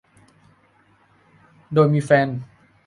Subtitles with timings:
[1.73, 2.27] โดยมีแฟน